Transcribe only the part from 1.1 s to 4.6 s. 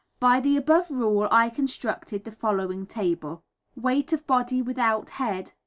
I constructed the following table: Weight of body